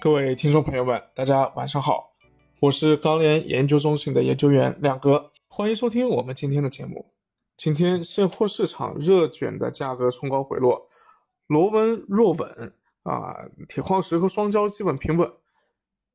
[0.00, 2.14] 各位听众朋友们，大家晚上好，
[2.58, 7.12] 我是钢联研究中心的研究员亮哥，欢迎收听我们今天的节目。
[7.54, 10.88] 今天现货市场热卷的价格冲高回落，
[11.48, 15.30] 螺纹弱稳啊，铁矿石和双焦基本平稳，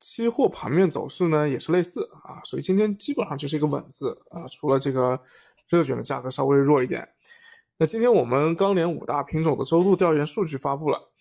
[0.00, 5.20] 期货盘面走势呢也是类似啊，所以今天基本上就是一个稳字啊，除了这个
[5.68, 7.08] 热卷的价格稍微弱一点。
[7.78, 11.12] 那今天我们钢联五大品种的周度调研数据发布了。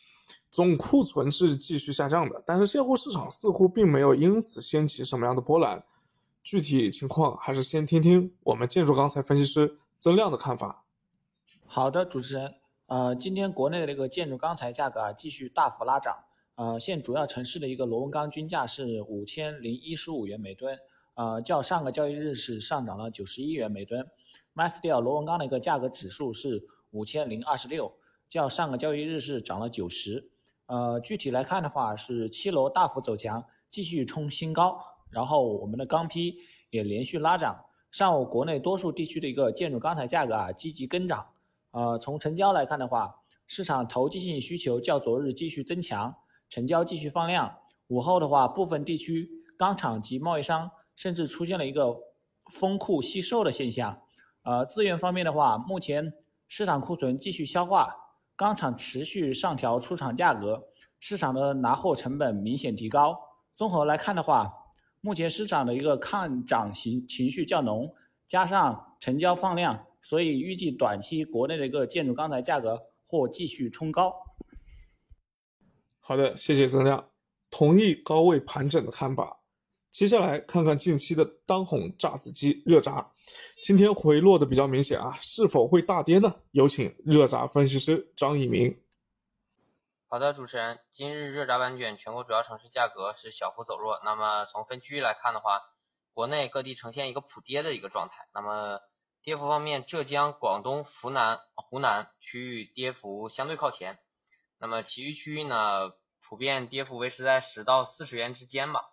[0.56, 5.84] 总库存是继续下降的，但是现货市场似乎并没有因此掀起什么样的波澜。
[6.42, 10.86] 具体情况还是先听听我们建筑钢材分析师曾亮的看法。
[11.66, 12.56] 好的，主持人，
[12.86, 16.16] 呃，今天国内的这个建筑钢材价格啊继续大幅拉涨，
[16.56, 20.80] 呃，现主要城市的一个螺纹钢均价是五千零一十五元每吨，
[21.16, 24.08] 呃，较上个交易日是上涨了九十一元每吨。
[24.56, 27.92] MySteel 螺纹钢的一个价格指数是五千零二十六，
[28.30, 30.30] 较上个交易日是涨了九十。
[30.68, 34.80] 呃，具体来看的话，是七楼大幅走强，继续冲新高，
[35.12, 36.36] 然后我们的钢坯
[36.72, 37.66] 也连续拉涨。
[37.92, 41.28] 上午国内多数地区的一个建筑钢材价格啊积极跟涨。
[41.72, 43.16] 呃，从成交来看的话，
[43.48, 46.16] 市场投机性需求较昨日继续增强，
[46.50, 47.58] 成交继续放量。
[47.88, 51.96] 午后的话，部分地区钢厂及贸易商甚至出现了一个
[52.52, 54.02] 封库惜售的现象。
[54.44, 56.14] 呃，资源方面的话，目前
[56.48, 57.96] 市场库存继续消化。
[58.36, 60.62] 钢厂持续上调出厂价格，
[61.00, 63.18] 市场的拿货成本明显提高。
[63.56, 64.52] 综合来看的话，
[65.00, 67.94] 目前市场的一个抗涨情情绪较浓，
[68.28, 72.78] 加上成交放量，所以预计短期国内的一个建筑钢材价格
[73.08, 74.14] 或继续冲高。
[76.00, 77.10] 好的，谢谢曾亮，
[77.50, 79.35] 同意高位盘整的看法。
[79.96, 83.14] 接下来看看近期的当红炸子鸡热轧，
[83.64, 86.36] 今天回落的比较明显啊，是否会大跌呢？
[86.52, 88.78] 有请热轧分析师张一鸣。
[90.10, 94.02] 好的，主持人，今日热轧板卷全国主要城市价格是小幅走弱。
[94.04, 95.62] 那么从分区域来看的话，
[96.14, 98.28] 国内各地呈现一个普跌的一个状态。
[98.34, 98.82] 那么
[99.24, 103.98] 跌幅方面，浙江、广东、湖南、湖南区域跌幅相对靠前。
[104.60, 108.92] 那么其余区域呢，普遍跌幅维持在十到四十元之间吧。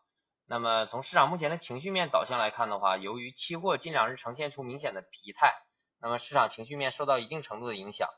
[0.52, 5.54] 那么从市场目前的情绪面导向来看的话，由于期货近两日呈现出明显的疲态，
[5.98, 8.10] 那么市场情绪面受到一定程度的影响。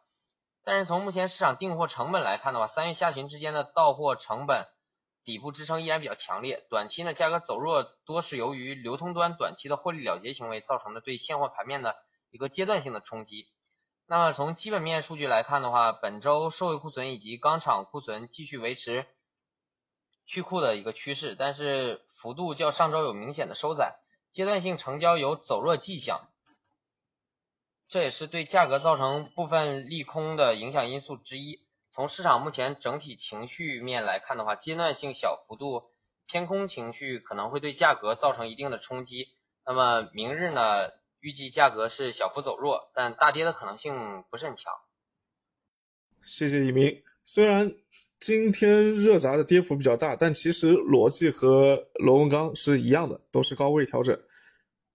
[0.65, 4.67] 但是从目前市场订货成本来看的话，三月下旬之间的到货成本
[5.23, 6.67] 底部支撑依然比较强烈。
[6.71, 11.95] 短期呢价格走弱多是由于流通端短期的获利了结行为造成的对现货盘面的
[12.33, 13.47] 一个阶段性的冲击。
[14.09, 19.07] 那么从基本面数据来看的话，本周社会库存以及钢厂库存继续维持。
[20.27, 23.97] 去库的一个趋势，但是幅度较上周有明显的收窄，
[24.31, 26.29] 阶段性成交有走弱迹象，
[27.89, 31.67] 这也是对价格造成部分利空的影响因素之一。
[31.91, 35.91] 从市场目前整体情绪面来看的话，阶段性小幅度
[36.27, 39.29] 偏空情绪可能会对价格造成一定的冲击。
[39.67, 44.73] 那么明日呢，预计价格是小幅走弱，但大跌的可能性不是很强。
[46.25, 47.84] 谢谢一鸣，虽然。
[48.27, 54.19] 今天热轧的跌幅比较大，但其实逻辑和螺纹钢是一样的，都是高位调整。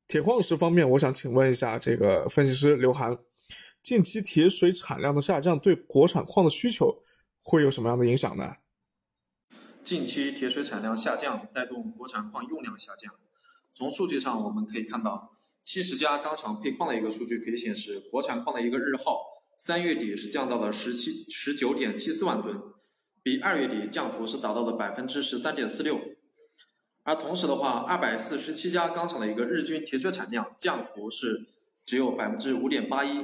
[0.08, 3.16] 铁矿石方面，我想请问一下这个分析师刘涵，
[3.84, 6.92] 近期铁水产量的下降对国产矿的需求
[7.40, 8.52] 会有什么样的影响呢？
[9.84, 13.14] 近期铁水产量下降，带动国产矿用量下降。
[13.76, 19.22] 从数据上我们可以看到，七十家钢厂配矿的一个数据可以显示，国产矿的一个日耗
[19.60, 22.60] 三月底是降到了十七十九点七四万吨。
[23.30, 26.02] 比二月底降幅是达到了百分之十三点四六，
[27.04, 31.46] 而同时的话，二百四十七家钢厂的一个日均铁水产量降幅是
[31.86, 33.24] 只有百分之五点八一，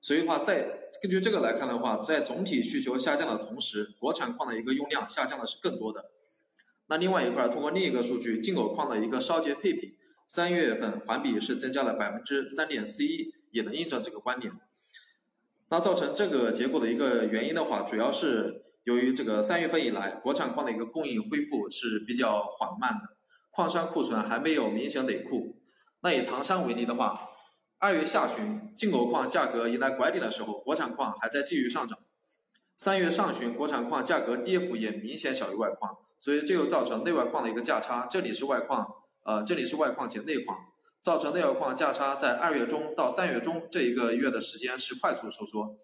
[0.00, 6.06] 所以的话，在根据这个来看的话，在总体需求下降的同时，国产矿的一个用量下降的是更多的。
[6.88, 9.94] 那另外一块，通过另一个数据，进口矿的一个烧结配比，
[10.26, 14.52] 三月份环比是增加了百分之三点四一，也能印证这个观点。
[15.68, 18.62] 那造成这个结果的一个原因的话，主要是。
[18.84, 23.16] 由于这个三月份以来，国产矿的一个供应恢复是比较缓慢的，
[23.50, 25.56] 矿山库存还没有明显累库。
[26.00, 27.28] 那以唐山为例的话，
[27.78, 31.98] 二月下旬进口矿价格迎来拐点的时候，国产矿还在继续上涨。
[32.76, 38.06] 三月上旬，国产矿价格跌幅也明显小于外矿，所以这又造成内外矿的一个价差。
[38.10, 38.86] 这里是外矿，
[39.24, 40.58] 呃，这里是外矿减内矿，
[41.00, 45.78] 造成内外矿价差在二月中到三月中这一个月的时间是快速收缩。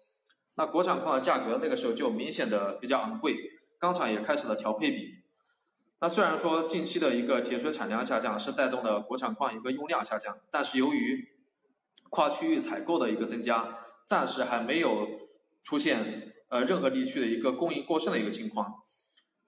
[0.61, 3.35] 那国产矿的价格那个时候就明显的比较昂贵，
[3.79, 5.15] 钢厂也开始了调配比。
[5.99, 11.27] 那虽然说近期的一个铁水产量下降是带动了国产矿一个用量下降，但是由于
[12.11, 15.07] 跨区域采购的一个增加，暂时还没有
[15.63, 18.71] 出现呃任何地区的一个供应过剩的一个情况。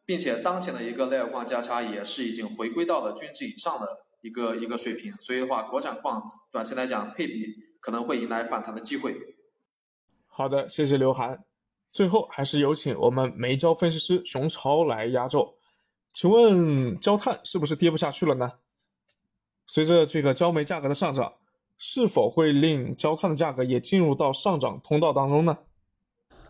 [0.05, 3.87] 并且当前的一个内矿价差也是已经回归到了均值以上的
[4.21, 9.32] 一个一个水平，所以的话，国产矿短期来讲配比可能会迎来反弹的机会。
[10.35, 11.43] 好的，谢谢刘涵。
[11.91, 15.53] 最后还是有请我们煤焦分析师熊超来压轴。
[16.11, 18.53] 请问焦炭是不是跌不下去了呢？
[19.67, 21.33] 随着这个焦煤价格的上涨，
[21.77, 25.55] 是否会令焦炭的价格也进入到上涨通道当中呢？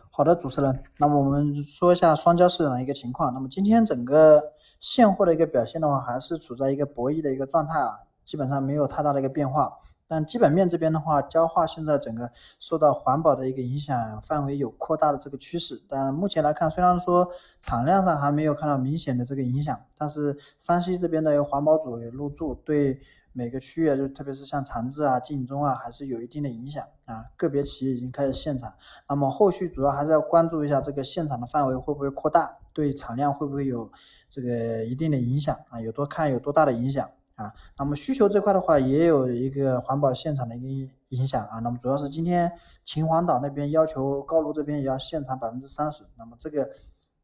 [0.09, 3.33] 好的，主持人，那么我们说一下双焦市场的一个情况。
[3.33, 4.41] 那么今天整个
[4.79, 9.69] 现货的一个表现的话，还是处在一个博弈的一个状态啊，基本上没有太大的一个变化。
[10.07, 15.81] 但基本面这边的话，焦化现在整个受到环保的一个影响范围有扩大的这个趋势。
[15.87, 17.27] 但目前来看，虽然说
[17.61, 22.99] 产量上还没有看到明显的这个影响，但是山西这边的环保组入驻对。
[23.35, 27.25] 每个区域就特别是像长治啊、晋中啊，还是有一定的影响啊。
[27.35, 28.71] 个别企业已经开始限产，
[29.09, 33.91] 那么后续主要还是要关注一下这个限产的范围会不会扩大，对产量会不会有
[34.29, 35.81] 这个一定的影响啊？
[35.81, 37.53] 有多看有多大的影响啊？
[37.77, 41.59] 那么需求这块的话，也有一个环保限产的一个影响啊。
[41.59, 42.51] 那么主要是今天
[42.83, 46.69] 秦皇岛那边要求高炉这边也要限产百分之三十，那么这个。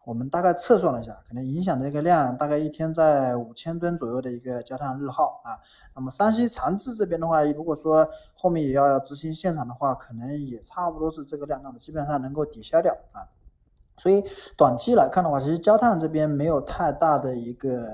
[0.05, 5.59] 我们大概测算了一下，可能影响的一个量大概一天在五千吨左右的一个焦炭日耗啊。
[5.93, 13.21] 那么山西长治这边的话，如果说后面也要执行限产的话，可能也差不多是这个量，那么基本上能够抵消掉啊。
[13.97, 14.23] 所以
[14.57, 17.85] 短期来看的话，其实焦炭这边没有太大的一个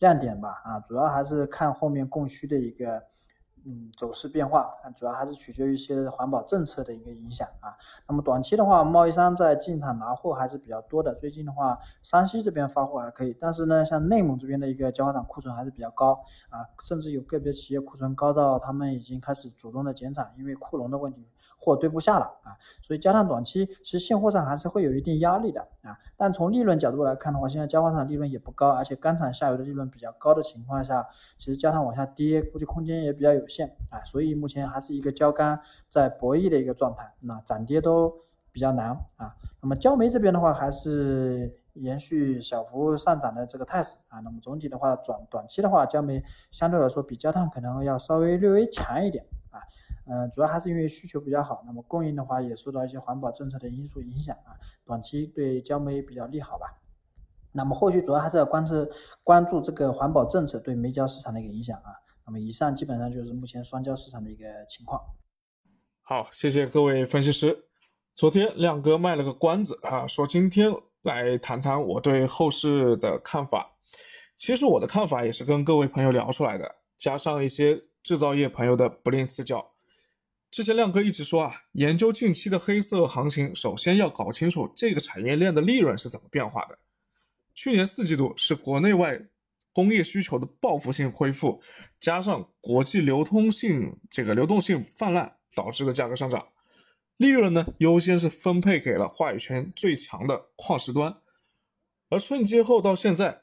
[0.00, 3.04] 亮点吧啊，主要还是看后面供需的一个。
[3.66, 7.76] 嗯，走势变化，主要还是取决于一些环保政策的一个影响啊。
[8.08, 11.14] 那么短期的话，贸易商在进场拿货还是比较多的。
[11.14, 21.28] 最近的话，山西这边发货还可以，但是呢，像内蒙这边的一个焦化厂库存还是比较高啊，甚至有个别企业库存高到他们已经开始主动的减产，因为库容的问题。
[21.60, 25.96] 货堆不下了啊，所以焦炭短期其实现货上还是会有一定压力的啊。
[26.16, 34.02] 但从利润角度来看的话，现在焦化厂利润也不高，而且钢厂下游的利润比较高的情况下，其实焦炭往下跌，估计空间也比较有限啊。
[34.04, 35.60] 所以目前还是一个焦钢
[35.90, 38.10] 在博弈的一个状态，那涨跌都
[38.50, 39.36] 比较难啊。
[39.60, 44.20] 那么焦煤这边的话，还是延续小幅上涨的这个态势啊。
[44.20, 49.60] 那么总体的话，短短期的话，焦煤相对来说比焦炭可能要稍微略微强一点啊。
[50.12, 56.66] 嗯，主要还是因为需求比较好，那么供应的话也受到一些环保政策的因素影响啊，短期对焦煤比较利好吧。
[57.52, 58.74] 那么后续主要还是要关注
[59.22, 61.94] 关注这个环保政策对煤焦市场的一个影响啊。
[62.26, 65.00] 那么以上基本上就是目前双焦市场的一个情况。
[66.02, 67.66] 好，谢谢各位分析师。
[68.16, 70.72] 昨天亮哥卖了个关子啊，说今天
[71.02, 73.76] 来谈谈我对后市的看法。
[74.36, 79.72] 其实我的看法也是跟各位朋友聊出来的，加上一些制造业朋友的不吝赐教。
[80.50, 86.76] 之前亮哥一直说啊，研究近期的黑色行情，首先要搞清楚这个产业链的利润是怎么变化的。
[87.54, 89.20] 去年四季度是国内外
[89.72, 91.62] 工业需求的报复性恢复，
[92.00, 96.48] 加上国际流通性这个流动性泛滥导致的价格上涨，
[97.16, 101.16] 利润呢优先是分配给了话语权最强的矿石端。
[102.08, 103.42] 而春节后到现在，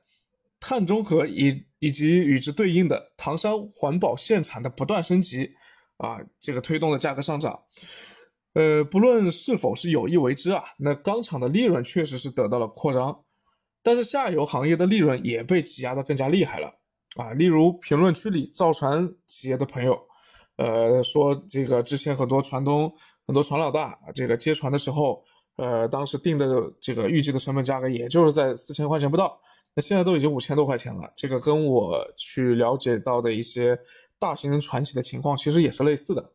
[0.60, 5.52] 碳中和以以及与之对应的唐山环保限产的不断升级。
[5.98, 7.60] 啊，这个推动的价格上涨，
[8.54, 13.20] 呃，不论是否是有意为之啊，那钢厂的利润确实是得到了扩张，
[13.82, 16.72] 但是下游行业的利润也被挤压的更加厉害了
[17.16, 17.34] 啊。
[17.34, 20.00] 例如评论区里造船企业的朋友，
[20.58, 22.94] 呃，说这个之前很多船东、
[23.26, 25.24] 很多船老大，这个接船的时候，
[25.56, 29.36] 呃，当时定的这个预计的成本价格也就是在四千块钱不到，
[29.74, 33.76] 那现在都已经五千多块钱了，这个跟我去了解到的一些。
[34.20, 36.34] 大型船企的情况其实也是类似的。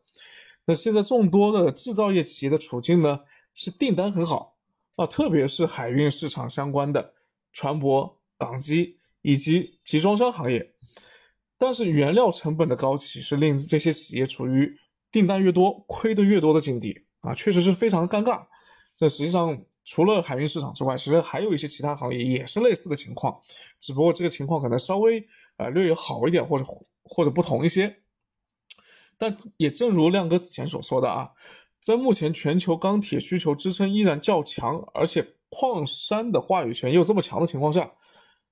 [0.65, 3.19] 那现在众多的制造业企业的处境呢，
[3.53, 4.55] 是订单很好
[4.95, 7.13] 啊，特别是海运市场相关的
[7.51, 10.73] 船舶、港机以及集装箱行业。
[11.57, 14.73] 但是原料成本的高企是令这些企业处于
[15.11, 18.45] 订单越多亏的越多的境地啊，确实是非常尴尬。
[18.97, 23.37] 这实际上除了海运市场之外，其实还有一些其他行业也是类似的情况，
[23.81, 25.25] 只不过这个情况可能稍微
[25.57, 26.63] 呃略有好一点或者。
[27.13, 27.97] 或者不同一些，
[29.19, 31.29] 但也正如亮哥此前所说的啊，
[31.79, 37.91] 在目前全球钢铁需求支撑依然较强，而且矿山的话语权又这么强的情况下，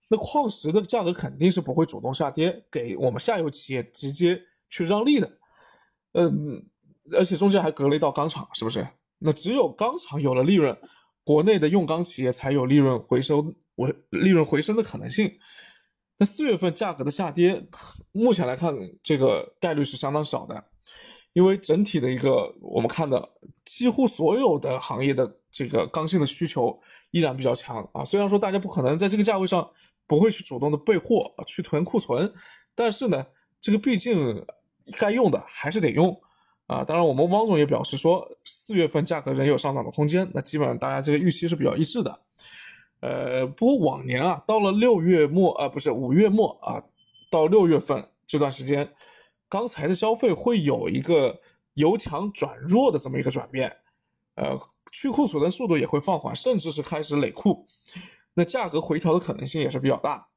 [0.09, 4.39] 那矿石的价格肯定是不会主动下跌，给我们下游企业直接
[4.69, 5.31] 去让利的。
[6.13, 6.63] 嗯，
[7.13, 8.87] 而且中间还隔了一道钢厂，是不是？
[9.17, 10.77] 那只有钢厂有了利润，
[11.23, 13.41] 国内的用钢企业才有利润回收、
[13.75, 15.31] 回利润回升的可能性。
[16.21, 17.59] 那四月份价格的下跌，
[18.11, 20.63] 目前来看，这个概率是相当少的，
[21.33, 23.27] 因为整体的一个我们看的
[23.65, 28.05] 几乎所有的行业的这个刚性的需求依然比较强啊。
[28.05, 29.67] 虽然说大家不可能在这个价位上
[30.05, 32.31] 不会去主动的备货去囤库存，
[32.75, 33.25] 但是呢，
[33.59, 34.45] 这个毕竟
[34.99, 36.15] 该用的还是得用
[36.67, 36.83] 啊。
[36.83, 42.21] 当然，我们汪总也表示说，四月份价格仍有上涨的空间，那基本上大家这个预期是比较一致的。
[43.01, 46.83] 呃，不过往年啊，到了六月末啊，不是五月末啊，
[47.31, 48.93] 到六月份这段时间，
[49.49, 51.41] 钢材的消费会有一个
[51.73, 53.75] 由强转弱的这么一个转变，
[54.35, 54.55] 呃，
[54.91, 57.65] 去库存的速度也会放缓，甚至是开始累库，
[58.35, 60.27] 那价格回调的可能性也是比较大。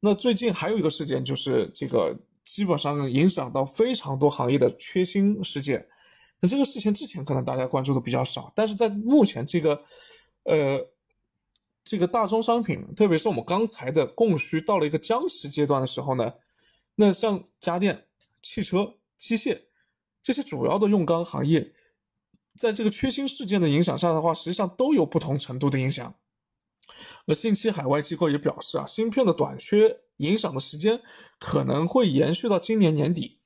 [0.00, 2.12] 那最近还有一个事件，就是这个
[2.44, 5.86] 基本上影响到非常多行业的缺芯事件。
[6.40, 9.80] 那这个事情之前可能大家关注的比较少，但是在目前这个，
[10.42, 10.84] 呃。
[11.84, 16.32] 这个大宗商品，特别是我们刚才的供需到了一个僵持阶段的时候呢，
[16.94, 18.06] 那像家电、
[18.40, 19.64] 汽车、机械
[20.22, 21.74] 这些主要的用钢行业，
[22.58, 26.14] 在这个缺芯事件的影响下的话，实际上都有不同程度的影响。
[27.26, 31.02] 而近期海外机构也表示啊，芯片的短缺影响的时间
[31.38, 33.40] 可能会延续到今年年底。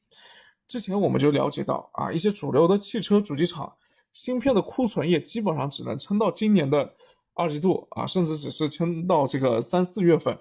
[0.68, 3.76] 之前我们就了解到啊，一些主流的汽车主机厂
[4.12, 6.94] 芯片的库存也基本上只能撑到今年的。
[7.38, 10.36] 二季度啊，甚至只是撑到这个三四月份，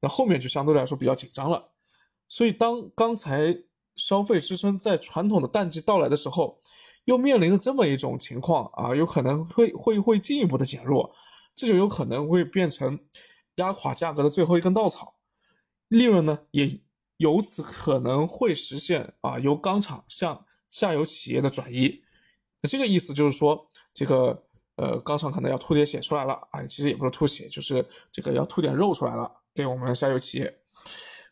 [0.00, 1.70] 那后面就相对来说比较紧张了。
[2.28, 3.56] 所以，当钢材
[3.96, 6.60] 消费支撑在传统的淡季到来的时候，
[7.06, 11.14] 又面临着这么一种情况啊，有可能会会会进一步的减弱，
[11.56, 13.00] 这就有可能会变成
[13.56, 15.14] 压垮价格的最后一根稻草，
[15.88, 16.80] 利润呢也
[17.16, 22.02] 由此可能会实现啊由钢厂向下游企业的转移。
[22.60, 24.44] 那这个意思就是说，这个。
[24.82, 30.52] 呃，钢厂可能要吐点血出来了啊，其实也不是吐血，就是这个要吐点肉出来了，给我们下游企业。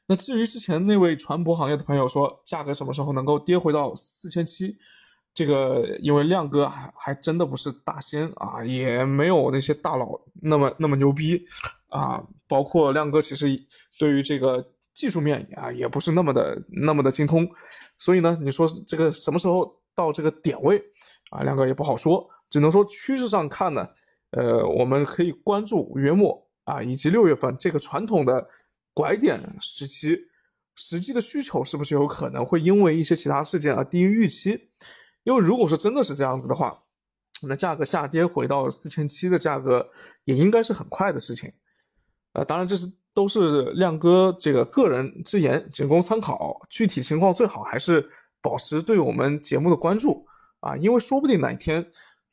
[0.06, 4.76] 那至于之前那位船舶行业的朋友说，价格什么时候能够跌回到四千七？
[5.34, 11.44] 这个因为亮哥还还真的不是大仙啊，也没有那些大佬那么那么牛逼
[11.88, 13.46] 啊，包括亮哥其实
[13.98, 14.64] 对于这个
[14.94, 17.48] 技术面啊也不是那么的那么的精通，
[17.98, 20.80] 所以呢，你说这个什么时候到这个点位
[21.30, 22.28] 啊，亮哥也不好说。
[22.50, 23.88] 只能说趋势上看呢，
[24.32, 28.46] 呃，我们可以关注五月末啊，以及六月份这个传统的
[28.92, 30.18] 拐点时期，
[30.74, 34.68] 实际的需求是不是有可能会因为一些其他事件而低于预期？
[35.22, 36.76] 因为如果说真的是这样子的话，
[37.42, 39.88] 那价格下跌回到四千七的价格
[40.24, 41.52] 也应该是很快的事情。
[42.32, 48.08] 呃，当然这是都是亮哥这个个人之言，仅供参考，具体情况最好还是
[48.42, 50.26] 保持对我们节目的关注
[50.60, 51.86] 啊，因为说不定哪一天。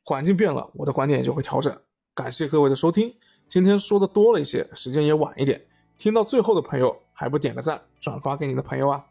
[0.08, 1.76] 环境变了，我的观点也就会调整。
[2.14, 3.14] 感谢各位的收听，
[3.46, 5.62] 今天说的多了一些，时间也晚一点。
[5.98, 9.04] 听到最后的朋友还不点个赞，转发给你的朋友啊！